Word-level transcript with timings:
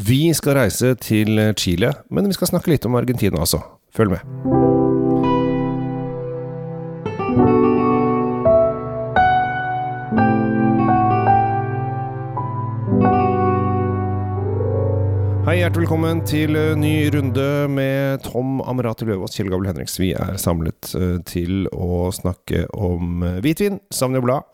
Vi 0.00 0.30
skal 0.32 0.54
reise 0.56 0.94
til 0.96 1.36
Chile, 1.60 1.90
men 2.08 2.24
vi 2.24 2.32
skal 2.32 2.48
snakke 2.48 2.70
litt 2.72 2.86
om 2.88 2.94
Argentina 2.96 3.42
også. 3.44 3.58
Følg 3.92 4.14
med. 4.14 4.22
Hei, 15.44 15.58
hjertelig 15.60 15.84
velkommen 15.84 16.24
til 16.24 16.56
ny 16.80 17.10
runde 17.12 17.48
med 17.68 18.24
Tom 18.24 18.62
Amerati 18.64 19.04
Løvaas, 19.04 19.36
Kjell 19.36 19.52
Gabel 19.52 19.68
Henriks. 19.68 20.00
Vi 20.00 20.14
er 20.16 20.40
samlet 20.40 20.94
eh, 20.96 21.18
til 21.28 21.66
å 21.68 22.08
snakke 22.16 22.64
om 22.72 23.20
eh, 23.28 23.42
hvitvin, 23.44 23.76
Sauvignon 23.92 24.24
Blad, 24.24 24.48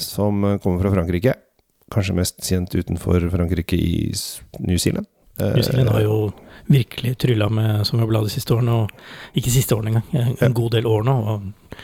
som 0.00 0.40
eh, 0.48 0.56
kommer 0.64 0.80
fra 0.80 0.96
Frankrike. 0.96 1.42
Kanskje 1.94 2.14
mest 2.18 2.40
kjent 2.42 2.74
utenfor 2.74 3.28
Frankrike 3.30 3.76
i 3.78 4.12
New 4.58 4.78
Zealand. 4.78 5.06
Eh, 5.38 5.52
New 5.54 5.62
Zealand 5.62 5.88
har 5.94 6.00
jo 6.02 6.16
virkelig 6.66 7.18
trylla 7.22 7.48
med 7.52 7.84
Sauvignon 7.86 8.08
Blad 8.10 8.26
de 8.26 8.32
siste 8.34 8.54
årene, 8.56 8.72
og 8.82 9.38
ikke 9.38 9.52
siste 9.54 9.76
årene 9.76 9.92
engang, 9.92 10.08
en, 10.16 10.36
Ja. 10.40 10.48
god 10.48 10.70
del 10.72 10.86
år 10.86 11.04
nå. 11.06 11.14
Og 11.34 11.76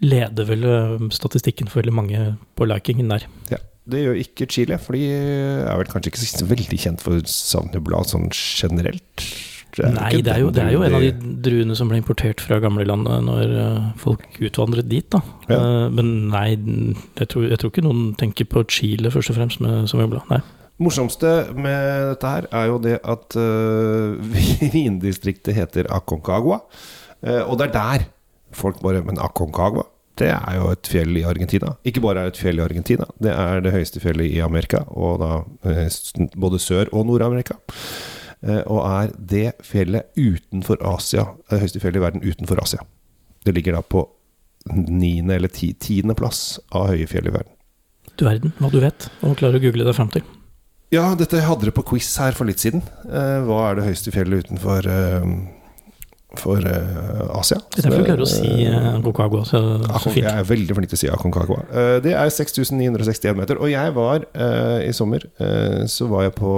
leder 0.00 0.44
vel 0.48 0.64
eh, 0.64 1.08
statistikken 1.10 1.68
for 1.68 1.82
veldig 1.82 1.92
mange 1.94 2.36
på 2.56 2.64
likingen 2.66 3.08
der. 3.12 3.26
Ja, 3.50 3.58
det 3.88 4.04
gjør 4.04 4.20
ikke 4.24 4.46
Chile, 4.48 4.78
for 4.78 4.92
de 4.96 5.04
er 5.12 5.76
vel 5.76 5.90
kanskje 5.90 6.12
ikke 6.12 6.22
så 6.22 6.46
veldig 6.48 6.78
kjent 6.78 7.00
for 7.04 7.20
Sauvignon 7.26 7.84
Blad 7.84 8.06
sånn 8.08 8.30
generelt. 8.32 9.26
Det 9.72 9.86
er 9.88 9.92
Nei, 9.96 10.10
det 10.20 10.28
er, 10.28 10.40
jo, 10.42 10.50
det 10.52 10.60
er 10.66 10.74
jo 10.74 10.82
en 10.84 10.94
av 10.98 11.04
de 11.04 11.30
druene 11.46 11.74
som 11.78 11.88
ble 11.88 11.96
importert 12.02 12.42
fra 12.44 12.58
gamlelandet 12.60 13.24
når 13.24 13.54
eh, 13.56 13.86
folk 14.00 14.24
utvandret 14.36 14.88
dit, 14.90 15.06
da. 15.14 15.22
Ja. 15.48 15.56
Eh, 15.56 15.86
men 15.96 16.10
nei, 16.32 16.48
jeg 17.20 17.30
tror, 17.32 17.46
jeg 17.48 17.60
tror 17.60 17.72
ikke 17.72 17.86
noen 17.86 18.10
tenker 18.20 18.48
på 18.52 18.66
Chile 18.68 19.12
først 19.14 19.32
og 19.32 19.38
fremst 19.38 19.62
med 19.64 19.88
som 19.88 20.02
jobla. 20.04 20.20
Nei. 20.32 20.42
morsomste 20.82 21.30
med 21.54 22.10
dette 22.10 22.34
her 22.34 22.50
er 22.58 22.68
jo 22.68 22.78
det 22.82 22.98
at 23.00 23.38
uh, 23.38 24.36
vindistriktet 24.76 25.56
heter 25.56 25.88
Aconcagua. 25.94 26.60
Uh, 27.24 27.42
og 27.46 27.56
det 27.60 27.70
er 27.70 27.74
der 27.78 28.06
folk 28.52 28.82
bare 28.84 29.00
Men 29.06 29.20
Aconcagua, 29.22 29.86
det 30.20 30.34
er 30.34 30.56
jo 30.58 30.72
et 30.74 30.88
fjell 30.90 31.16
i 31.16 31.24
Argentina. 31.24 31.76
Ikke 31.88 32.02
bare 32.04 32.20
er 32.20 32.28
det 32.28 32.36
et 32.36 32.44
fjell 32.44 32.60
i 32.60 32.66
Argentina, 32.66 33.06
det 33.22 33.32
er 33.32 33.64
det 33.64 33.72
høyeste 33.72 34.02
fjellet 34.04 34.28
i 34.28 34.42
Amerika, 34.44 34.84
og 34.90 35.22
da 35.22 35.30
uh, 35.64 36.26
både 36.36 36.60
Sør- 36.60 36.92
og 36.92 37.06
Nord-Amerika. 37.08 37.56
Eh, 38.42 38.62
og 38.66 38.82
er 38.82 39.14
det 39.16 39.46
fjellet 39.66 40.10
utenfor 40.18 40.82
Asia, 40.94 41.28
det 41.50 41.62
høyeste 41.62 41.82
fjellet 41.82 42.00
i 42.00 42.04
verden 42.06 42.26
utenfor 42.26 42.62
Asia. 42.62 42.82
Det 43.46 43.54
ligger 43.54 43.78
da 43.78 43.82
på 43.86 44.04
niende 44.72 45.36
eller 45.36 45.50
ti, 45.50 45.72
tiendeplass 45.78 46.60
av 46.74 46.92
høye 46.92 47.08
fjell 47.10 47.30
i 47.30 47.34
verden. 47.34 47.54
Du 48.18 48.26
verden, 48.26 48.52
hva 48.60 48.70
du 48.70 48.78
vet, 48.82 49.08
og 49.24 49.38
klarer 49.40 49.58
å 49.58 49.62
google 49.62 49.86
deg 49.88 49.96
fram 49.96 50.10
til. 50.12 50.26
Ja, 50.92 51.06
dette 51.16 51.40
hadde 51.40 51.64
dere 51.64 51.74
på 51.74 51.86
quiz 51.94 52.10
her 52.20 52.36
for 52.36 52.48
litt 52.48 52.60
siden. 52.60 52.82
Eh, 53.08 53.38
hva 53.46 53.64
er 53.70 53.78
det 53.78 53.86
høyeste 53.86 54.12
fjellet 54.12 54.44
utenfor 54.44 54.88
eh, 54.92 55.30
for 56.42 56.66
eh, 56.68 57.22
Asia? 57.38 57.62
Det 57.72 57.80
er 57.80 57.88
derfor 57.88 58.02
du 58.02 58.08
klarer 58.10 58.26
å 58.26 58.28
si 58.28 58.50
uh, 58.68 58.98
Concagua 59.04 59.46
så, 59.48 59.62
så 59.86 60.12
fint. 60.12 60.26
Jeg 60.26 60.42
er 60.42 60.50
veldig 60.50 60.76
flink 60.76 60.92
til 60.92 60.98
å 60.98 61.02
si 61.04 61.10
Aconcagua. 61.14 61.62
Eh, 61.70 61.96
det 62.04 62.12
er 62.18 62.34
6961 62.36 63.40
meter. 63.40 63.62
Og 63.62 63.72
jeg 63.72 63.96
var 63.96 64.28
eh, 64.34 64.90
i 64.90 64.92
sommer 64.96 65.24
så 65.88 66.10
var 66.12 66.28
jeg 66.28 66.36
på 66.36 66.52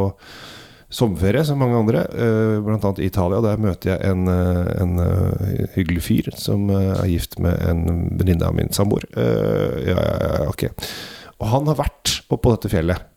sommerferie 0.94 1.42
som 1.46 1.58
mange 1.60 1.78
andre, 1.78 2.04
uh, 2.14 2.58
bl.a. 2.64 2.92
i 2.98 3.08
Italia. 3.08 3.40
Der 3.44 3.62
møter 3.62 3.94
jeg 3.94 4.12
en, 4.12 4.28
eh, 4.30 4.70
en 4.82 5.00
eh, 5.02 5.64
hyggelig 5.74 6.04
fyr 6.06 6.30
som 6.38 6.68
eh, 6.70 6.92
er 6.94 7.10
gift 7.10 7.38
med 7.42 7.58
en 7.66 7.82
venninne 8.18 8.46
av 8.46 8.54
min 8.56 8.70
samboer. 8.74 9.06
Eh, 9.18 9.90
ja, 9.90 9.98
ja, 9.98 10.30
ja, 10.44 10.44
ok. 10.52 10.68
Og 11.40 11.50
han 11.50 11.70
har 11.70 11.80
vært 11.82 12.18
oppå 12.32 12.54
dette 12.54 12.70
fjellet. 12.72 13.10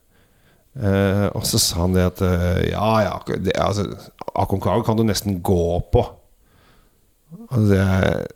Eh, 0.78 1.26
og 1.34 1.46
så 1.48 1.58
sa 1.62 1.84
han 1.84 1.94
det 1.96 2.06
at 2.06 2.22
eh, 2.22 2.64
ja, 2.72 2.90
ja, 3.06 3.14
det, 3.34 3.54
altså, 3.58 3.86
Aconcagua 4.38 4.84
kan 4.86 4.98
du 4.98 5.06
nesten 5.06 5.40
gå 5.42 5.78
på. 5.92 6.04
Altså, 7.48 7.64
det 7.70 7.78
er, 7.82 8.26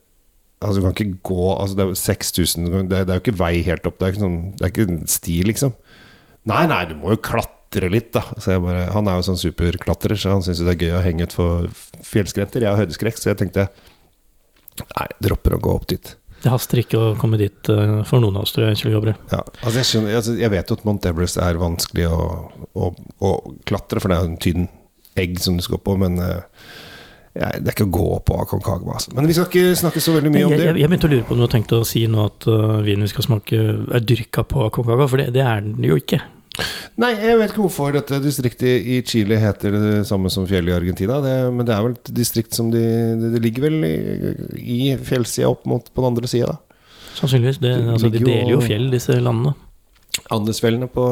altså 0.63 0.79
du 0.79 0.85
kan 0.85 0.95
ikke 0.95 1.23
gå 1.25 1.45
altså, 1.55 1.77
Det 1.79 1.85
er 1.85 1.93
jo 1.93 1.97
6000 1.97 2.67
det, 2.69 2.83
det 2.91 3.01
er 3.01 3.17
jo 3.17 3.23
ikke 3.25 3.39
vei 3.41 3.55
helt 3.67 3.87
opp. 3.89 3.99
Det 3.99 4.07
er 4.07 4.15
ikke, 4.15 4.25
sånn, 4.25 4.41
det 4.59 4.67
er 4.67 4.73
ikke 4.75 4.89
en 4.89 5.03
sti, 5.11 5.37
liksom. 5.51 5.75
Nei, 6.51 6.65
nei, 6.71 6.83
du 6.91 6.97
må 6.99 7.15
jo 7.15 7.23
klatre 7.23 7.62
litt, 7.93 8.11
da. 8.13 8.23
Så 8.37 8.55
jeg 8.55 8.63
bare, 8.65 8.89
han 8.93 9.09
er 9.09 9.19
jo 9.19 9.27
sånn 9.31 9.41
superklatrer, 9.41 10.19
så 10.21 10.35
han 10.35 10.45
syns 10.45 10.61
det 10.61 10.75
er 10.75 10.83
gøy 10.85 10.97
å 10.99 11.05
henge 11.05 11.29
utfor 11.29 11.71
fjellskrenter. 12.07 12.67
Jeg 12.67 12.71
har 12.75 12.83
høydeskrekk, 12.83 13.21
så 13.21 13.33
jeg 13.33 13.41
tenkte 13.45 13.71
Nei, 14.81 15.05
jeg 15.05 15.19
dropper 15.27 15.57
å 15.57 15.61
gå 15.61 15.73
opp 15.77 15.89
dit. 15.91 16.15
Det 16.43 16.51
haster 16.51 16.81
ikke 16.81 16.99
å 16.99 17.11
komme 17.21 17.39
dit 17.39 17.69
eh, 17.71 17.99
for 18.09 18.23
noen 18.23 18.39
av 18.41 18.47
oss, 18.47 18.55
tror 18.57 18.71
jeg, 18.71 18.79
Kjell 18.81 18.97
Gabriel. 18.97 19.19
Ja, 19.31 19.43
altså 19.61 19.77
jeg, 19.79 19.89
skjønner, 19.91 20.17
altså 20.19 20.37
jeg 20.41 20.51
vet 20.51 20.71
jo 20.73 20.79
at 20.79 20.87
Mount 20.89 21.09
Everest 21.11 21.39
er 21.39 21.61
vanskelig 21.61 22.09
å, 22.09 22.23
å, 22.73 22.89
å 23.23 23.35
klatre, 23.69 24.01
for 24.03 24.11
det 24.11 24.17
er 24.17 24.31
en 24.31 24.41
tynn 24.43 24.67
egg 25.21 25.37
som 25.45 25.59
du 25.59 25.63
skal 25.63 25.83
på, 25.85 25.95
men 26.01 26.17
eh, 26.25 26.41
det 27.33 27.71
er 27.71 27.73
ikke 27.73 27.87
å 27.87 27.95
gå 27.95 28.09
på 28.27 28.41
Aconcagua. 28.43 28.99
Altså. 28.99 29.15
Men 29.17 29.29
vi 29.31 29.37
skal 29.37 29.49
ikke 29.49 29.79
snakke 29.79 30.03
så 30.05 30.17
veldig 30.17 30.33
mye 30.35 30.43
Jeg, 30.43 30.49
om 30.49 30.53
jeg, 30.53 30.61
det. 30.67 30.83
jeg 30.83 30.91
begynte 30.93 31.09
å 31.09 31.13
lure 31.15 31.29
på 31.29 31.37
om 31.37 31.41
du 31.41 31.47
har 31.47 31.55
tenkt 31.55 31.73
å 31.73 31.85
si 31.89 32.03
nå 32.11 32.27
at 32.27 32.49
uh, 32.51 32.81
vinen 32.85 33.07
vi 33.07 33.13
skal 33.13 33.25
smake, 33.25 33.61
er 33.97 34.05
dyrka 34.05 34.45
på 34.49 34.67
Aconcagua, 34.67 35.07
for 35.09 35.23
det, 35.23 35.31
det 35.37 35.45
er 35.47 35.63
den 35.65 35.87
jo 35.89 35.97
ikke. 36.01 36.21
Nei, 37.01 37.15
jeg 37.17 37.39
vet 37.41 37.55
ikke 37.55 37.65
hvorfor 37.65 37.95
dette 37.97 38.19
distriktet 38.21 38.85
i 38.85 38.99
Chile 39.09 39.39
heter 39.41 39.73
det 39.73 39.93
samme 40.09 40.29
som 40.33 40.45
fjellet 40.49 40.75
i 40.75 40.77
Argentina. 40.77 41.17
Det, 41.25 41.33
men 41.55 41.65
det 41.69 41.75
er 41.75 41.87
vel 41.87 41.97
et 41.97 42.13
distrikt 42.13 42.57
som 42.57 42.69
de 42.73 42.83
Det, 43.23 43.41
ligger 43.41 43.69
vel 43.71 43.79
i, 43.89 43.95
i 44.61 44.81
fjellsida 45.01 45.49
opp 45.49 45.65
mot 45.69 45.89
på 45.89 46.05
den 46.05 46.11
andre 46.13 46.29
sida, 46.29 46.53
da. 46.53 46.79
Sannsynligvis. 47.17 47.61
Det, 47.63 47.73
Det 47.81 47.95
altså, 47.97 48.13
de 48.13 48.25
deler 48.25 48.53
jo 48.53 48.61
fjell, 48.65 48.91
disse 48.93 49.17
landene. 49.21 49.55
Andesfjellene 50.33 50.87
på, 50.93 51.03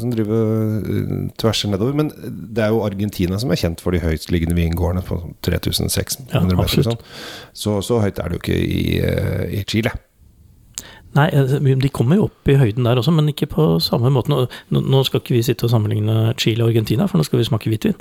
som 0.00 0.12
driver 0.12 0.40
tvers 0.80 1.36
tverser 1.40 1.72
nedover. 1.72 1.96
Men 2.00 2.08
det 2.56 2.64
er 2.64 2.72
jo 2.72 2.80
Argentina 2.86 3.36
som 3.40 3.52
er 3.52 3.60
kjent 3.60 3.84
for 3.84 3.92
de 3.92 4.00
høytliggende 4.00 4.56
vingårdene 4.56 5.04
på 5.04 5.20
3600 5.44 6.32
Ja, 6.32 6.40
meter. 6.48 6.86
Sånn. 6.88 7.00
Så, 7.52 7.78
så 7.84 8.00
høyt 8.00 8.20
er 8.20 8.32
det 8.32 8.38
jo 8.38 8.42
ikke 8.46 8.56
i, 8.56 8.84
eh, 9.04 9.44
i 9.60 9.64
Chile. 9.68 9.92
Nei, 11.16 11.28
altså, 11.32 11.58
de 11.64 11.88
kommer 11.88 12.18
jo 12.18 12.26
opp 12.28 12.48
i 12.52 12.56
høyden 12.60 12.84
der 12.84 12.98
også, 13.00 13.12
men 13.16 13.30
ikke 13.32 13.48
på 13.50 13.68
samme 13.80 14.10
måte. 14.12 14.28
Nå, 14.34 14.82
nå 14.84 15.04
skal 15.08 15.22
ikke 15.22 15.34
vi 15.38 15.42
sitte 15.46 15.64
og 15.64 15.72
sammenligne 15.72 16.34
Chile 16.38 16.66
og 16.66 16.70
Argentina, 16.74 17.06
for 17.08 17.18
nå 17.18 17.24
skal 17.24 17.40
vi 17.40 17.46
smake 17.48 17.70
hvitvin. 17.72 17.96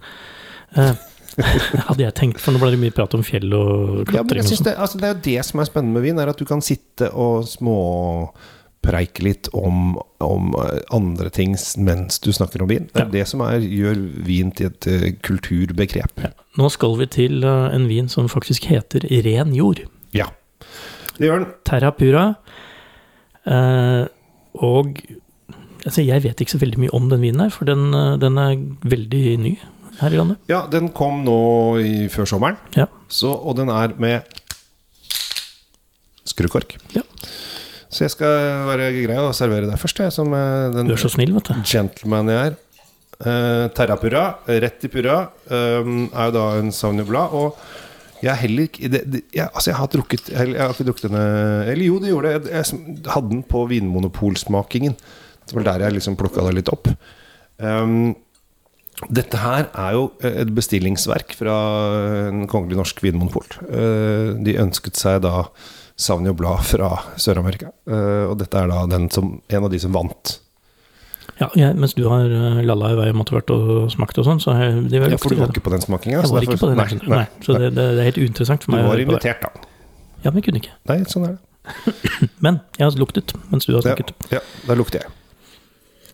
Eh, 0.76 0.92
hadde 1.88 2.02
jeg 2.04 2.14
tenkt, 2.18 2.42
for 2.42 2.52
nå 2.52 2.60
ble 2.62 2.74
det 2.74 2.82
mye 2.82 2.94
prat 2.98 3.14
om 3.16 3.24
fjell 3.24 3.52
og 3.54 4.04
klatring 4.10 4.42
synes 4.44 4.60
sånn. 4.64 4.68
det, 4.72 4.76
altså 4.82 4.98
det 5.00 5.08
er 5.08 5.14
jo 5.16 5.22
det 5.28 5.46
som 5.46 5.62
er 5.62 5.70
spennende 5.70 5.96
med 6.00 6.06
vin, 6.08 6.20
er 6.20 6.32
at 6.32 6.40
du 6.42 6.46
kan 6.50 6.64
sitte 6.66 7.12
og 7.14 7.46
småpreike 7.48 9.24
litt 9.26 9.50
om, 9.58 9.96
om 10.24 10.52
eh, 10.58 10.80
andre 10.96 11.30
ting 11.34 11.56
mens 11.84 12.20
du 12.24 12.32
snakker 12.36 12.64
om 12.66 12.72
vin. 12.72 12.90
Det 12.92 13.02
er 13.04 13.06
Ja. 13.08 13.12
det 13.20 13.26
som 13.32 13.42
er, 13.46 13.60
gjør 13.64 14.02
vin 14.28 14.52
til 14.52 14.72
et 14.72 14.88
eh, 14.92 15.08
kulturbegrep. 15.24 16.24
Ja. 16.26 16.34
Nå 16.58 16.70
skal 16.74 16.98
vi 17.00 17.06
til 17.14 17.44
eh, 17.46 17.70
en 17.76 17.88
vin 17.90 18.10
som 18.12 18.30
faktisk 18.32 18.68
heter 18.72 19.06
Ren 19.26 19.54
jord. 19.56 19.84
Ja. 20.16 20.30
Det 21.18 21.30
gjør 21.30 21.44
den. 21.46 21.52
Terra 21.66 21.92
Pura. 21.92 22.26
Eh, 23.48 24.06
og 24.60 25.00
altså, 25.86 26.04
jeg 26.04 26.24
vet 26.26 26.42
ikke 26.44 26.56
så 26.58 26.62
veldig 26.62 26.82
mye 26.84 26.94
om 26.98 27.08
den 27.12 27.22
vinen 27.24 27.46
her, 27.46 27.54
for 27.54 27.70
den, 27.70 27.88
eh, 27.96 28.18
den 28.22 28.38
er 28.42 28.56
veldig 28.92 29.24
ny 29.44 29.54
her 30.02 30.14
i 30.14 30.20
landet. 30.20 30.38
Ja, 30.52 30.66
den 30.72 30.90
kom 30.94 31.24
nå 31.26 31.38
i, 31.82 31.94
før 32.14 32.28
sommeren, 32.30 32.58
Ja. 32.78 32.86
så, 33.10 33.32
og 33.34 33.56
den 33.58 33.70
er 33.74 33.96
med 33.98 34.22
skrukork. 36.28 36.76
Ja. 36.96 37.02
Så 37.90 38.04
jeg 38.04 38.12
skal 38.18 38.68
være 38.68 38.90
grei 39.00 39.18
og 39.24 39.34
servere 39.38 39.70
deg 39.70 39.80
først, 39.80 40.02
jeg, 40.04 40.12
som 40.14 40.34
eh, 40.36 40.70
den 40.76 40.90
Du 40.92 40.94
er 40.98 41.02
så 41.02 41.12
snill, 41.14 41.34
vet 41.38 41.50
du. 41.50 41.60
gentleman 41.66 42.28
jeg 42.34 42.52
er. 42.52 42.58
Uh, 43.18 43.66
Terrapurra, 43.74 44.26
rett 44.62 44.84
i 44.86 44.90
purra, 44.94 45.16
um, 45.50 46.04
er 46.14 46.28
jo 46.28 46.34
da 46.36 46.42
en 46.60 46.68
Sauvignon 46.76 47.08
Blad. 47.08 47.32
Og 47.34 47.56
jeg 48.22 48.32
har 48.32 48.40
heller 48.42 48.68
ikke 48.68 48.90
det, 48.90 49.02
det, 49.06 49.22
jeg, 49.36 49.48
Altså, 49.48 49.70
jeg 49.72 49.78
har 49.78 49.90
drukket 49.94 50.30
Jeg, 50.32 50.54
jeg 50.54 50.62
har 50.62 50.74
ikke 50.74 50.88
drukket 50.88 51.08
denne 51.08 51.24
Eller 51.72 51.86
jo, 51.86 51.98
det 52.02 52.12
gjorde 52.12 52.34
det. 52.34 52.52
Jeg, 52.54 52.78
jeg 52.78 53.12
hadde 53.14 53.34
den 53.34 53.44
på 53.46 53.66
Vinmonopolsmakingen. 53.70 54.96
Det 55.48 55.56
var 55.56 55.68
der 55.68 55.86
jeg 55.86 55.98
liksom 55.98 56.18
plukka 56.20 56.44
det 56.48 56.56
litt 56.58 56.72
opp. 56.74 56.90
Um, 57.58 58.16
dette 59.14 59.40
her 59.40 59.70
er 59.78 59.94
jo 59.96 60.08
et 60.26 60.50
bestillingsverk 60.58 61.36
fra 61.38 61.56
en 62.28 62.48
kongelig 62.52 62.80
norsk 62.82 63.04
vinmonopol. 63.06 63.46
Uh, 63.70 64.36
de 64.44 64.58
ønsket 64.60 65.00
seg 65.00 65.22
da 65.24 65.46
Sauvignon 65.98 66.36
Blad 66.38 66.66
fra 66.68 66.92
Sør-Amerika. 67.16 67.72
Uh, 67.88 68.28
og 68.34 68.36
dette 68.42 68.60
er 68.60 68.74
da 68.74 69.00
som, 69.14 69.38
en 69.40 69.70
av 69.70 69.72
de 69.72 69.80
som 69.82 69.96
vant. 69.96 70.36
Ja, 71.38 71.48
jeg, 71.54 71.76
mens 71.78 71.94
du 71.94 72.04
har 72.10 72.26
eh, 72.26 72.62
lalla 72.66 72.94
i 72.94 72.98
vei 72.98 73.10
du 73.14 73.20
har 73.20 73.40
vært 73.40 73.52
og 73.54 73.92
smakt 73.94 74.18
og 74.18 74.26
sånn, 74.26 74.40
så 74.42 74.56
har 74.58 74.64
jeg 74.64 74.86
de 74.90 75.02
var 75.04 75.14
Ja, 75.14 75.20
for 75.22 75.34
du 75.34 75.42
var 75.42 75.52
ikke 75.54 75.66
på 75.68 75.74
den 75.74 75.84
smakinga? 75.84 76.22
Jeg 76.24 76.32
var 76.34 76.48
ikke 76.48 76.58
på 76.64 76.70
den. 76.72 76.80
Nei, 76.80 76.88
Nei, 76.98 77.10
nei, 77.14 77.26
så 77.46 77.58
det, 77.58 77.74
det, 77.78 77.86
er 77.94 78.08
helt 78.10 78.22
uinteressant 78.24 78.66
for 78.66 78.74
meg. 78.74 78.88
å 78.88 78.94
var 78.94 79.04
invitert, 79.04 79.46
da. 79.46 79.70
Ja, 80.24 80.32
men 80.32 80.40
jeg 80.40 80.48
kunne 80.48 80.62
ikke. 80.64 80.74
Nei, 80.90 80.98
sånn 81.12 81.28
er 81.28 81.36
det. 81.36 81.44
Men 82.46 82.62
jeg 82.78 82.86
har 82.88 82.96
luktet 83.00 83.34
mens 83.52 83.68
du 83.68 83.74
har 83.76 83.84
snakket. 83.84 84.14
Ja, 84.32 84.40
ja, 84.40 84.44
da 84.70 84.78
lukter 84.80 85.04
jeg. 85.04 85.12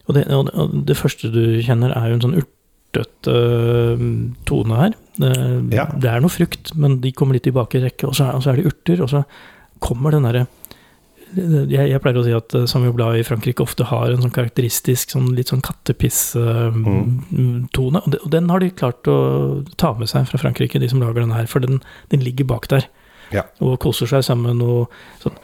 Og, 0.08 0.16
det, 0.18 0.26
og, 0.34 0.50
det, 0.50 0.96
og 0.98 1.00
første 1.00 1.30
du 1.32 1.44
kjenner, 1.64 1.94
er 1.96 2.10
jo 2.10 2.18
en 2.18 2.24
sånn 2.26 2.36
urtete 2.42 3.36
uh, 3.38 4.08
tone 4.50 4.80
her. 4.82 4.96
Det, 5.22 5.32
Ja. 5.78 5.86
det 5.94 6.10
er 6.10 6.24
noe 6.26 6.34
frukt, 6.34 6.74
men 6.76 6.98
de 7.04 7.14
kommer 7.16 7.38
litt 7.38 7.46
tilbake 7.48 7.80
i 7.80 7.84
rekke. 7.86 8.10
Og 8.10 8.18
så, 8.18 8.32
og 8.34 8.44
så 8.44 8.52
er 8.52 8.60
det 8.60 8.74
urter, 8.74 9.06
og 9.06 9.14
så 9.14 9.24
kommer 9.84 10.16
den 10.16 10.28
derre 10.28 10.48
jeg, 11.36 11.90
jeg 11.92 12.02
pleier 12.04 12.20
å 12.20 12.24
si 12.26 12.34
at 12.36 12.56
eh, 12.58 12.66
Samuel 12.70 12.96
Blad 12.98 13.20
i 13.20 13.28
Frankrike 13.28 13.66
ofte 13.66 13.84
har 13.90 14.12
en 14.12 14.24
sånn 14.24 14.36
karakteristisk 14.36 15.06
sånn 15.16 15.28
litt 15.38 15.50
sånn 15.52 15.66
kattepiss-tone. 15.66 18.00
Og, 18.04 18.18
og 18.20 18.30
den 18.34 18.50
har 18.54 18.60
de 18.64 18.70
klart 18.74 19.12
å 19.12 19.18
ta 19.82 19.90
med 19.98 20.08
seg 20.12 20.22
fra 20.30 20.42
Frankrike, 20.42 20.82
de 20.82 20.92
som 20.92 21.02
lager 21.04 21.22
den 21.24 21.36
her. 21.36 21.46
For 21.50 21.60
den, 21.64 21.76
den 22.14 22.26
ligger 22.26 22.46
bak 22.54 22.64
der. 22.74 22.84
Ja. 23.34 23.44
Og 23.64 23.80
koser 23.84 24.08
seg 24.10 24.22
sammen 24.26 24.46
med 24.52 24.58
noe 24.62 24.80
sånn 25.24 25.38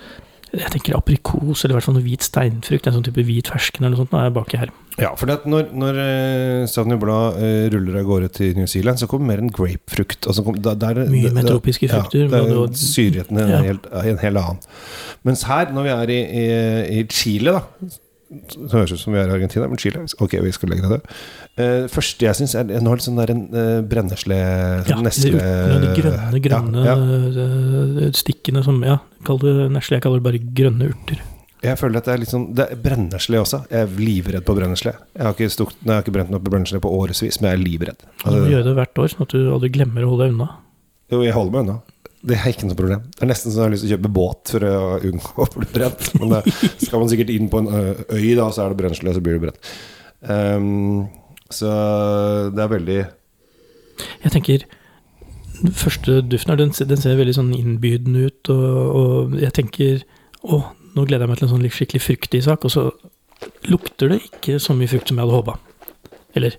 Jeg 0.50 0.72
tenker 0.74 0.98
aprikos, 0.98 1.62
eller 1.64 1.76
i 1.76 1.78
hvert 1.78 1.86
fall 1.86 1.98
noe 2.00 2.06
hvit 2.06 2.26
steinfrukt. 2.26 2.88
En 2.90 2.96
sånn 2.98 3.06
type 3.06 3.26
hvit 3.28 3.52
fersken 3.52 3.86
eller 3.86 3.96
noe 3.98 4.04
sånt. 4.04 4.14
Nå 4.16 4.22
er 4.22 4.30
jeg 4.30 4.38
baki 4.40 4.62
her. 4.62 4.72
Ja, 5.00 5.14
for 5.16 5.30
når, 5.30 5.70
når 5.72 6.00
uh, 6.02 6.98
Blad 7.00 7.38
eh, 7.40 7.68
ruller 7.72 8.02
av 8.02 8.08
gårde 8.10 8.32
til 8.36 8.58
New 8.58 8.68
Zealand, 8.68 9.00
så 9.00 9.08
kommer 9.08 9.32
mer 9.32 9.44
en 9.44 9.54
grapefrukt. 9.54 10.28
Altså, 10.28 10.44
da, 10.58 10.74
der, 10.76 11.06
Mye 11.06 11.32
metropiske 11.32 11.38
mer 11.38 11.50
tropiske 11.54 11.92
frukter, 11.94 12.26
Ja, 12.26 12.44
det 12.50 12.58
og 12.58 12.74
er 12.74 12.82
syrligheten 12.82 13.40
en, 13.40 13.50
Ja. 13.54 13.62
helt, 13.70 13.88
en 14.04 14.22
hel 14.26 14.42
annen. 14.42 14.60
Mens 15.24 15.46
her, 15.48 15.72
når 15.76 15.88
vi 15.88 15.96
er 15.96 16.14
i, 16.16 16.20
i, 16.44 16.46
i 17.00 17.08
Chile, 17.14 17.56
da 17.56 17.62
Det 18.30 18.72
høres 18.74 18.92
ut 18.94 19.00
som 19.02 19.14
vi 19.16 19.20
er 19.20 19.30
i 19.30 19.34
Argentina, 19.34 19.68
men 19.68 19.80
Chile 19.82 20.04
Ok, 20.22 20.36
vi 20.44 20.52
skal 20.54 20.70
legge 20.70 20.86
det 20.86 21.00
til. 21.00 21.24
Uh, 21.60 21.88
første 21.92 22.26
jeg 22.28 22.38
syns, 22.38 22.54
er 22.56 22.68
Nå 22.70 22.92
har 22.92 23.00
det 23.00 23.06
sånn 23.08 23.18
der 23.22 23.32
en 23.34 23.46
uh, 23.56 23.80
brennesle 23.90 24.36
Ja, 24.38 24.84
sånn 24.92 25.08
nesle 25.08 25.32
de 25.34 25.94
grønne, 25.98 26.44
grønne 26.44 26.84
Ja, 26.86 26.94
ja. 26.94 27.48
eh, 28.06 28.12
stikkene 28.16 28.62
som 28.64 28.84
Ja, 28.86 29.00
kall 29.28 29.42
det 29.42 29.54
nesle. 29.74 29.98
Jeg 29.98 30.06
kaller 30.06 30.22
det 30.22 30.28
bare 30.30 30.42
grønne 30.62 30.90
urter. 30.94 31.22
Jeg 31.60 31.76
føler 31.76 32.00
at 32.00 32.06
det 32.08 32.14
er 32.14 32.22
litt 32.22 32.32
sånn 32.32 32.46
Det 32.56 32.66
er 32.72 32.78
brennesle 32.80 33.40
også. 33.42 33.58
Jeg 33.68 33.84
er 33.84 33.98
livredd 34.00 34.46
på 34.48 34.54
brennesle. 34.56 34.94
Jeg 35.18 35.26
har 35.26 35.34
ikke, 35.36 35.50
stuk, 35.52 35.74
jeg 35.84 35.92
har 35.92 36.06
ikke 36.06 36.14
brent 36.16 36.32
meg 36.32 36.44
på 36.46 36.54
brennesle 36.54 36.80
på 36.84 36.92
årevis, 36.96 37.40
men 37.42 37.50
jeg 37.50 37.58
er 37.58 37.64
livredd. 37.66 38.00
Du 38.06 38.14
Altså, 38.24 38.38
må 38.40 38.52
gjøre 38.54 38.68
det 38.70 38.76
hvert 38.80 39.02
år, 39.04 39.10
sånn 39.12 39.26
at 39.28 39.36
du 39.36 39.40
aldri 39.52 39.72
glemmer 39.76 40.06
å 40.06 40.12
holde 40.14 40.28
deg 40.30 40.36
unna. 40.38 40.48
Jo, 41.12 41.20
jeg 41.26 41.36
holder 41.36 41.56
meg 41.58 41.66
unna. 41.68 41.78
Det 42.30 42.36
er 42.36 42.50
ikke 42.52 42.68
noe 42.68 42.80
problem. 42.80 43.04
Det 43.16 43.24
er 43.24 43.30
nesten 43.32 43.52
så 43.52 43.60
jeg 43.62 43.66
har 43.66 43.74
lyst 43.76 43.84
til 43.86 43.92
å 43.92 43.96
kjøpe 43.98 44.14
båt 44.16 44.52
for 44.54 44.66
å 44.70 44.80
unngå 45.10 45.44
å 45.44 45.50
bli 45.58 45.70
brent. 45.76 46.10
Men 46.20 46.34
da 46.38 46.42
skal 46.84 47.00
man 47.04 47.12
sikkert 47.12 47.32
inn 47.36 47.48
på 47.52 47.62
en 47.64 47.70
øy, 47.76 48.30
da, 48.40 48.48
så 48.56 48.64
er 48.66 48.74
det 48.74 48.80
brennesle 48.82 49.12
og 49.12 49.16
så 49.20 49.24
blir 49.24 49.38
det 49.38 49.44
brent. 49.46 49.72
Um, 50.20 51.08
så 51.50 51.70
det 52.54 52.60
er 52.62 52.72
veldig 52.74 52.98
Jeg 53.00 54.32
tenker 54.36 54.66
Den 55.60 55.76
første 55.76 56.22
duften 56.24 56.54
her, 56.54 56.60
den, 56.62 56.72
den 56.72 57.02
ser 57.02 57.18
veldig 57.20 57.36
sånn 57.36 57.54
innbydende 57.56 58.30
ut, 58.30 58.52
og, 58.54 58.76
og 59.00 59.40
jeg 59.42 59.56
tenker 59.58 60.04
Å, 60.40 60.62
nå 60.96 61.04
gleder 61.04 61.26
jeg 61.26 61.32
meg 61.32 61.40
til 61.40 61.50
en 61.50 61.52
sånn 61.52 61.66
skikkelig 61.68 62.00
fruktig 62.06 62.40
sak, 62.46 62.64
og 62.64 62.72
så 62.72 62.86
lukter 63.68 64.14
det 64.14 64.22
ikke 64.30 64.56
så 64.64 64.76
mye 64.76 64.88
frukt 64.88 65.12
som 65.12 65.20
jeg 65.20 65.28
hadde 65.28 65.36
håpa. 65.36 65.58
Eller 66.40 66.56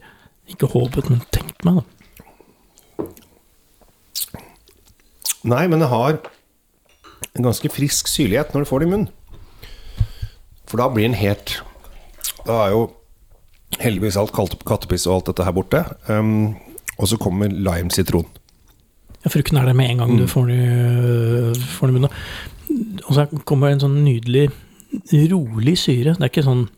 ikke 0.53 0.69
håpet, 0.69 1.09
men 1.09 1.23
tenkt 1.33 1.65
meg, 1.65 1.81
da. 1.81 3.07
Nei, 5.49 5.65
men 5.73 5.81
det 5.81 5.89
har 5.89 6.19
en 7.31 7.47
ganske 7.47 7.71
frisk 7.73 8.11
syrlighet 8.11 8.53
når 8.53 8.65
du 8.65 8.69
får 8.69 8.83
det 8.83 8.89
i 8.89 8.93
munnen. 8.93 9.11
For 10.69 10.81
da 10.81 10.91
blir 10.93 11.09
den 11.09 11.19
helt 11.19 11.57
Da 12.47 12.67
er 12.67 12.75
jo 12.75 12.83
heldigvis 13.81 14.19
alt 14.19 14.33
kattepiss 14.35 15.07
og 15.09 15.15
alt 15.15 15.31
dette 15.31 15.47
her 15.47 15.55
borte. 15.55 15.83
Um, 16.09 16.57
og 16.99 17.09
så 17.09 17.19
kommer 17.21 17.49
lime-sitron. 17.49 18.27
Ja, 19.25 19.29
frukten 19.31 19.59
er 19.61 19.67
der 19.69 19.75
med 19.77 19.91
en 19.91 19.99
gang 20.01 20.17
du 20.17 20.27
får 20.27 20.47
den 20.49 20.61
i- 20.61 21.61
får 21.77 21.87
den 21.91 21.97
i 21.97 21.99
munnen. 21.99 22.11
Og 23.09 23.15
så 23.17 23.27
kommer 23.45 23.69
en 23.71 23.81
sånn 23.83 23.99
nydelig, 24.05 24.51
rolig 25.31 25.77
syre. 25.79 26.15
Det 26.17 26.23
er 26.25 26.31
ikke 26.33 26.47
sånn 26.47 26.69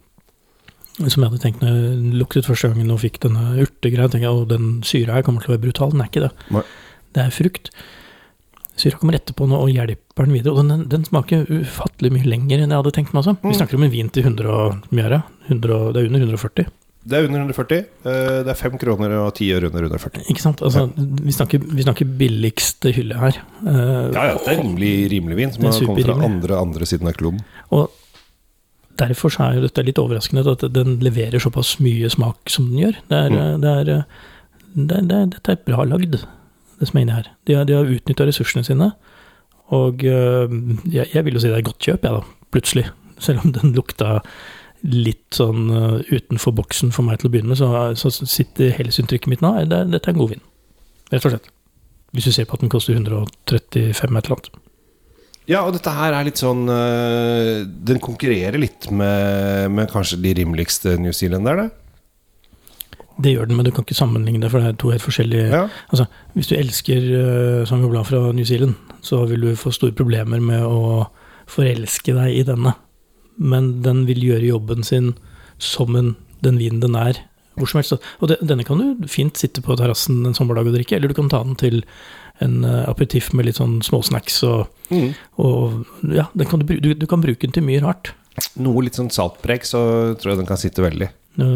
som 1.08 1.22
jeg 1.22 1.30
hadde 1.30 1.40
tenkt 1.42 1.60
når 1.62 1.72
jeg 1.72 2.14
luktet 2.20 2.44
første 2.44 2.68
gangen 2.72 2.90
og 2.92 3.00
fikk 3.00 3.20
denne 3.20 3.56
urtegreia. 3.62 4.08
tenkte 4.10 4.26
jeg, 4.28 4.48
den 4.48 4.82
syra 4.82 5.14
her 5.14 5.22
kommer 5.22 5.40
til 5.40 5.52
å 5.52 5.56
være 5.56 5.62
brutal. 5.66 5.90
Den 5.94 6.00
er 6.02 6.10
ikke 6.10 6.24
det. 6.28 6.32
Nei. 6.50 6.62
Det 7.14 7.22
er 7.26 7.30
frukt. 7.30 7.70
Syra 8.76 8.98
kommer 8.98 9.14
etterpå 9.14 9.46
nå 9.46 9.56
og 9.60 9.68
hjelper 9.70 10.24
den 10.26 10.32
videre. 10.34 10.56
Og 10.56 10.66
den, 10.68 10.88
den 10.88 11.04
smaker 11.04 11.46
ufattelig 11.46 12.10
mye 12.12 12.24
lenger 12.26 12.58
enn 12.62 12.70
jeg 12.72 12.82
hadde 12.82 12.92
tenkt 12.96 13.12
meg. 13.14 13.22
Altså. 13.24 13.36
Vi 13.42 13.48
Mm. 13.52 13.58
snakker 13.60 13.74
om 13.76 13.82
en 13.84 13.90
vin 13.90 14.08
til 14.10 14.22
100 14.24 14.46
og 14.48 14.82
mye 14.90 15.08
det? 15.08 15.22
100 15.48 15.70
og, 15.76 15.92
det 15.94 16.02
er 16.02 16.06
under 16.08 16.20
140. 16.26 16.66
Det 17.02 17.18
er 17.18 17.24
under 17.26 17.40
140. 17.42 17.78
eh, 18.06 18.42
det 18.46 18.50
er 18.52 18.58
5 18.58 18.76
kroner 18.78 19.10
og 19.18 19.32
10 19.34 19.48
øre 19.56 19.70
under 19.72 19.82
140. 19.88 20.22
Ikke 20.30 20.42
sant? 20.44 20.60
Altså, 20.62 20.84
vi, 20.96 21.32
snakker, 21.34 21.58
vi 21.74 21.82
snakker 21.82 22.06
billigste 22.20 22.92
hylle 22.94 23.16
her. 23.18 23.40
Eh, 23.66 24.12
Ja, 24.14 24.26
ja, 24.30 24.36
det 24.38 24.52
er 24.52 24.60
rimelig, 24.62 24.92
rimelig 25.10 25.36
vin 25.40 25.52
som 25.56 25.64
har 25.66 25.72
kommet 25.82 26.06
fra 26.06 26.18
andre, 26.28 26.58
andre 26.62 26.86
siden 26.86 27.08
av 27.10 27.16
kloden. 27.18 27.40
Og 27.74 27.90
derfor 29.02 29.34
er 29.42 29.56
jo 29.58 29.64
dette 29.66 29.82
litt 29.86 29.98
overraskende 29.98 30.44
at 30.52 30.62
den 30.76 30.98
leverer 31.02 31.42
såpass 31.42 31.74
mye 31.82 32.10
smak 32.12 32.50
som 32.52 32.70
den 32.70 32.78
gjør. 32.84 33.00
Det 33.10 33.18
er, 33.18 33.30
Mm. 33.32 33.60
det 33.64 33.70
er, 33.72 33.84
det 34.76 34.96
er, 34.96 35.02
det 35.10 35.20
dette 35.34 35.52
er 35.56 35.62
bra 35.66 35.84
lagd, 35.84 36.20
det 36.78 36.88
som 36.88 36.98
er 36.98 37.02
inni 37.02 37.12
her. 37.18 37.26
De 37.46 37.54
har, 37.58 37.64
de 37.66 37.74
har 37.74 37.84
utnytta 37.84 38.26
ressursene 38.28 38.64
sine, 38.64 38.92
og 39.72 40.04
øh, 40.04 40.48
jeg, 40.92 41.08
jeg 41.14 41.24
vil 41.24 41.34
jo 41.34 41.40
si 41.40 41.48
det 41.48 41.58
er 41.58 41.66
godt 41.66 41.78
kjøp, 41.82 42.02
jeg 42.04 42.12
da, 42.12 42.22
plutselig. 42.52 42.86
Selv 43.18 43.42
om 43.44 43.52
den 43.52 43.72
lukta 43.74 44.20
litt 44.82 45.36
sånn 45.36 45.68
uh, 45.70 46.00
utenfor 46.10 46.54
boksen 46.58 46.90
for 46.94 47.06
meg 47.06 47.20
til 47.20 47.28
å 47.28 47.32
begynne 47.34 47.52
med, 47.52 47.60
så, 47.60 47.68
så 47.98 48.10
sitter 48.10 48.74
helhetsinntrykket 48.78 49.30
mitt 49.30 49.44
nå 49.44 49.54
det 49.70 49.84
dette 49.92 50.10
er 50.10 50.16
en 50.16 50.22
god 50.22 50.34
vin. 50.34 50.44
Rett 51.12 51.28
og 51.28 51.34
slett. 51.34 51.50
Hvis 52.12 52.28
du 52.28 52.34
ser 52.34 52.48
på 52.48 52.58
at 52.58 52.64
den 52.64 52.72
koster 52.72 52.96
135 52.96 54.18
et 54.18 54.26
eller 54.26 54.36
annet. 54.36 54.50
Ja, 55.50 55.62
og 55.66 55.74
dette 55.74 55.92
her 55.94 56.14
er 56.14 56.26
litt 56.26 56.38
sånn 56.38 56.68
uh, 56.70 57.64
Den 57.66 57.98
konkurrerer 58.02 58.60
litt 58.62 58.86
med, 58.94 59.72
med 59.74 59.90
kanskje 59.90 60.20
de 60.22 60.34
rimeligste 60.38 60.94
New 61.02 61.14
Zealanderne. 61.16 61.70
Det 63.22 63.34
gjør 63.34 63.50
den, 63.50 63.58
men 63.58 63.66
du 63.66 63.72
kan 63.74 63.84
ikke 63.84 63.98
sammenligne 63.98 64.40
det, 64.42 64.50
for 64.52 64.62
det 64.62 64.70
er 64.70 64.78
to 64.80 64.92
helt 64.92 65.04
forskjellige 65.04 65.48
Ja. 65.50 65.66
Altså, 65.92 66.06
hvis 66.36 66.48
du 66.48 66.54
elsker 66.56 67.10
uh, 67.10 67.66
Samuel 67.68 67.92
Blad 67.92 68.08
fra 68.08 68.22
New 68.34 68.46
Zealand, 68.48 68.78
så 69.02 69.24
vil 69.30 69.44
du 69.46 69.58
få 69.58 69.74
store 69.74 69.94
problemer 69.94 70.40
med 70.42 70.64
å 70.64 71.04
forelske 71.50 72.14
deg 72.16 72.38
i 72.38 72.46
denne. 72.46 72.74
Men 73.42 73.74
den 73.84 74.04
vil 74.08 74.22
gjøre 74.22 74.48
jobben 74.52 74.86
sin 74.86 75.12
som 75.62 75.96
en, 75.98 76.14
den 76.42 76.58
vinen 76.62 76.82
den 76.82 76.96
er, 76.98 77.20
hvor 77.58 77.68
som 77.68 77.82
helst. 77.82 77.94
Og 78.22 78.30
det, 78.30 78.38
denne 78.40 78.64
kan 78.66 78.80
du 78.80 79.06
fint 79.10 79.38
sitte 79.38 79.62
på 79.64 79.76
terrassen 79.78 80.22
en 80.26 80.36
sommerdag 80.36 80.70
og 80.70 80.76
drikke, 80.78 80.96
eller 80.96 81.12
du 81.12 81.18
kan 81.18 81.30
ta 81.32 81.42
den 81.44 81.58
til 81.60 81.82
en 82.42 82.62
uh, 82.64 82.88
aperitiff 82.90 83.28
med 83.36 83.46
litt 83.46 83.60
sånn 83.60 83.80
småsnacks 83.84 84.40
og, 84.48 84.70
Mm. 84.92 85.14
og 85.40 85.86
Ja, 86.12 86.26
den 86.36 86.48
kan 86.50 86.60
du, 86.60 86.66
du, 86.68 86.90
du 86.92 87.06
kan 87.08 87.22
bruke 87.22 87.46
den 87.46 87.54
til 87.54 87.64
mye 87.64 87.80
rart. 87.80 88.10
Noe 88.60 88.82
litt 88.84 88.98
sånn 88.98 89.08
saltpreg, 89.12 89.64
så 89.64 89.80
tror 90.20 90.32
jeg 90.34 90.40
den 90.42 90.48
kan 90.48 90.60
sitte 90.60 90.84
veldig. 90.84 91.08
Nå 91.40 91.46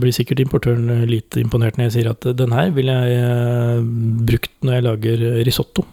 blir 0.00 0.14
sikkert 0.16 0.40
importøren 0.40 0.88
eh, 0.94 1.02
litt 1.08 1.36
imponert 1.36 1.76
når 1.76 1.90
jeg 1.90 1.94
sier 1.98 2.08
at 2.14 2.24
eh, 2.24 2.36
den 2.36 2.54
her 2.56 2.70
vil 2.76 2.88
jeg 2.88 3.18
eh, 3.20 3.82
brukt 4.30 4.54
når 4.64 4.78
jeg 4.78 4.86
lager 4.86 5.24
risotto. 5.48 5.84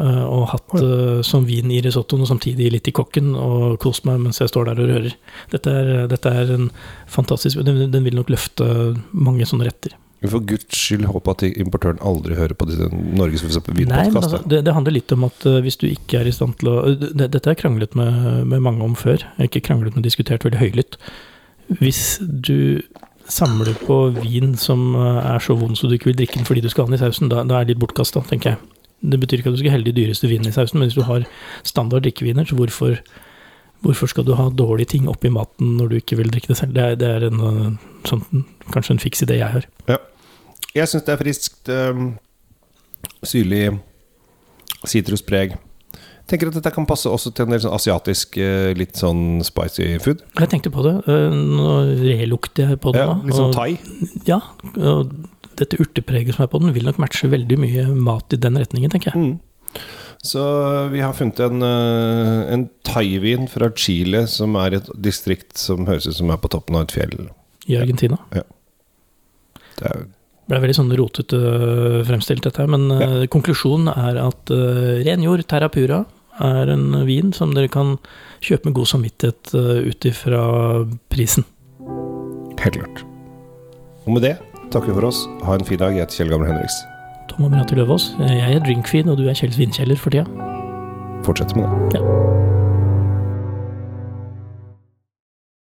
Eh, 0.00 0.22
og 0.24 0.46
hatt 0.54 0.76
eh, 0.78 1.18
som 1.26 1.44
vin 1.44 1.72
i 1.72 1.82
risottoen, 1.84 2.24
og 2.24 2.30
samtidig 2.30 2.70
litt 2.72 2.88
i 2.88 2.94
kokken, 2.96 3.34
og 3.36 3.76
kost 3.82 4.06
meg 4.08 4.22
mens 4.22 4.40
jeg 4.40 4.48
står 4.48 4.70
der 4.70 4.80
og 4.80 4.88
rører. 4.88 5.18
Dette 5.52 5.74
er, 5.82 5.92
dette 6.08 6.32
er 6.32 6.54
en 6.54 6.70
fantastisk 7.10 7.60
den, 7.66 7.84
den 7.92 8.06
vil 8.06 8.16
nok 8.16 8.32
løfte 8.32 8.64
mange 9.12 9.48
sånne 9.48 9.68
retter. 9.68 9.98
Vi 10.22 10.30
får 10.30 10.42
guds 10.46 10.78
skyld 10.78 11.08
håpe 11.10 11.32
at 11.34 11.42
importøren 11.50 11.98
aldri 12.06 12.36
hører 12.38 12.54
på 12.54 12.68
disse 12.70 12.86
Norges 12.94 13.42
vinpodkast. 13.42 14.16
altså, 14.16 14.38
det, 14.46 14.60
det 14.68 14.74
handler 14.76 14.94
litt 14.94 15.12
om 15.12 15.26
at 15.26 15.46
eh, 15.50 15.60
hvis 15.64 15.80
du 15.82 15.88
ikke 15.90 16.20
er 16.20 16.30
i 16.30 16.34
stand 16.34 16.56
til 16.60 16.70
å 16.70 16.76
det, 16.94 17.26
Dette 17.26 17.42
har 17.42 17.56
jeg 17.56 17.64
kranglet 17.64 17.96
med, 17.98 18.46
med 18.48 18.62
mange 18.62 18.86
om 18.86 18.94
før. 18.98 19.26
Jeg 19.26 19.40
har 19.40 19.50
ikke 19.50 19.66
kranglet, 19.68 19.98
men 19.98 20.06
diskutert 20.06 20.46
veldig 20.46 20.62
høylytt. 20.62 21.00
Hvis 21.82 22.20
du 22.22 22.80
samler 23.28 23.74
på 23.82 23.98
vin 24.22 24.54
som 24.58 24.94
eh, 24.94 25.34
er 25.34 25.42
så 25.42 25.58
vond 25.58 25.76
så 25.78 25.90
du 25.90 25.98
ikke 25.98 26.12
vil 26.12 26.22
drikke 26.22 26.38
den 26.38 26.48
fordi 26.48 26.62
du 26.64 26.70
skal 26.70 26.86
ha 26.86 26.92
den 26.92 27.00
i 27.00 27.02
sausen, 27.02 27.32
da, 27.32 27.42
da 27.44 27.58
er 27.58 27.66
det 27.66 27.74
litt 27.74 27.82
bortkasta, 27.82 28.22
tenker 28.30 28.54
jeg. 28.54 28.62
Det 29.02 29.18
betyr 29.20 29.40
ikke 29.42 29.50
at 29.50 29.56
du 29.56 29.62
skal 29.62 29.74
helle 29.74 29.84
de 29.88 29.92
dyreste 29.96 30.28
vinene 30.30 30.48
i 30.52 30.54
sausen, 30.54 30.78
men 30.78 30.88
hvis 30.88 30.94
du 30.98 31.02
har 31.08 31.24
standard 31.66 32.04
drikkeviner, 32.06 32.44
så 32.46 32.54
hvorfor, 32.54 32.96
hvorfor 33.82 34.06
skal 34.06 34.24
du 34.24 34.34
ha 34.38 34.48
dårlige 34.50 34.92
ting 34.94 35.08
oppi 35.10 35.28
maten 35.28 35.76
når 35.76 35.88
du 35.90 35.96
ikke 35.98 36.16
vil 36.20 36.30
drikke 36.30 36.52
det 36.52 36.56
selv? 36.60 36.74
Det 36.76 36.82
er, 36.84 36.94
det 37.00 37.08
er 37.08 37.26
en, 37.30 37.40
eh, 37.40 37.72
sånn, 38.06 38.44
kanskje 38.70 38.94
en 38.94 39.02
fiks 39.02 39.22
idé 39.26 39.40
jeg 39.40 39.50
har. 39.56 39.66
Jeg 40.74 40.88
syns 40.88 41.04
det 41.04 41.12
er 41.12 41.20
friskt, 41.20 41.68
um, 41.68 42.14
syrlig, 43.28 43.66
sitruspreg. 44.88 45.58
Tenker 46.30 46.48
at 46.48 46.54
dette 46.56 46.70
kan 46.72 46.86
passe 46.88 47.10
også 47.10 47.32
til 47.34 47.44
en 47.44 47.52
del 47.52 47.60
sånn 47.60 47.74
asiatisk, 47.76 48.38
eh, 48.40 48.70
litt 48.78 48.94
sånn 48.96 49.42
spicy 49.44 49.98
food. 50.00 50.22
Jeg 50.38 50.48
tenkte 50.48 50.70
på 50.72 50.84
det. 50.86 50.94
Nå 51.34 51.72
relukter 51.98 52.70
jeg 52.70 52.80
på 52.80 52.92
det 52.94 53.02
Ja, 53.02 53.14
nå. 53.18 53.26
litt 53.26 53.36
sånn 53.36 53.52
thai. 53.52 53.78
Ja, 54.30 54.38
og 54.78 55.10
dette 55.62 55.80
urtepreget 55.80 56.36
som 56.36 56.44
er 56.44 56.52
på 56.52 56.60
den, 56.62 56.74
vil 56.76 56.86
nok 56.88 57.00
matche 57.02 57.30
veldig 57.32 57.58
mye 57.62 57.88
mat 57.94 58.34
i 58.34 58.40
den 58.40 58.58
retningen, 58.60 58.92
tenker 58.92 59.12
jeg. 59.12 59.22
Mm. 59.22 59.88
Så 60.22 60.42
vi 60.88 61.00
har 61.02 61.12
funnet 61.12 61.40
en, 61.40 61.62
eh, 61.62 62.52
en 62.54 62.68
thaivin 62.86 63.48
fra 63.50 63.70
Chile 63.74 64.26
som 64.30 64.54
er 64.56 64.78
et 64.78 64.90
distrikt 64.94 65.58
som 65.58 65.86
høres 65.88 66.06
ut 66.06 66.14
som 66.14 66.30
er 66.30 66.38
på 66.38 66.50
toppen 66.52 66.78
av 66.78 66.86
et 66.86 66.94
fjell. 66.94 67.16
I 67.66 67.78
Argentina. 67.80 68.18
Det 68.30 68.44
er, 69.90 70.06
Det 70.06 70.50
ble 70.50 70.60
veldig 70.62 70.76
sånn 70.76 70.94
rotete 70.98 71.38
fremstilt, 72.06 72.42
dette 72.44 72.62
her, 72.62 72.70
men 72.70 72.90
eh, 72.90 73.26
konklusjonen 73.26 73.88
er 73.90 74.18
at 74.20 74.50
uh, 74.50 75.00
ren 75.06 75.22
jord, 75.22 75.46
Terra 75.48 75.70
Pura, 75.72 76.04
er 76.42 76.70
en 76.70 77.06
vin 77.06 77.32
som 77.32 77.54
dere 77.54 77.70
kan 77.70 77.96
kjøpe 78.42 78.68
med 78.68 78.76
god 78.76 78.90
samvittighet 78.90 79.54
uh, 79.54 79.82
ut 79.86 80.06
ifra 80.06 80.42
prisen. 81.08 81.46
helt 82.62 82.78
klart. 82.78 83.04
Og 84.06 84.14
med 84.14 84.22
det 84.22 84.36
takker 84.74 84.96
for 84.96 85.08
oss. 85.08 85.24
Ha 85.46 85.58
en 85.58 85.64
fin 85.68 85.80
dag. 85.80 85.94
Jeg 85.96 86.06
heter 86.06 86.22
Kjell 86.22 86.34
Gamle 86.34 86.50
Henriks. 86.50 86.82
Tom 87.30 87.46
og 87.46 87.52
Renate 87.54 87.78
Løvaas, 87.78 88.10
jeg 88.18 88.56
er 88.56 88.64
drinkfeed, 88.66 89.08
og 89.08 89.16
du 89.20 89.28
er 89.30 89.38
Kjells 89.38 89.56
Vindkjeller 89.60 89.96
for 89.96 90.12
tida. 90.12 90.26
Fortsett 91.24 91.54
med 91.56 91.64
det. 91.92 92.00
Ja. 92.02 92.21